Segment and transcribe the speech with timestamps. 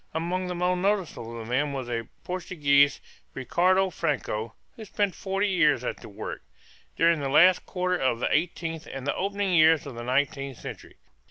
[0.15, 2.99] Among the most notable of them was a Portuguese,
[3.35, 6.41] Ricardo Franco, who spent forty years at the work,
[6.95, 10.97] during the last quarter of the eighteenth and the opening years of the nineteenth centuries.